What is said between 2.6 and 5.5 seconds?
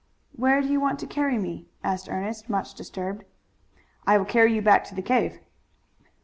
disturbed. "I will carry you back to the cave."